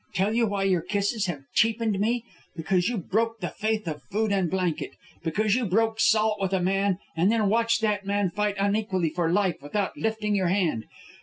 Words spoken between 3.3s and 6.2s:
the faith of food and blanket. Because you broke